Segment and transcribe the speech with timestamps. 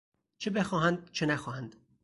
[0.37, 1.75] چه بخواهند چه نخواهند.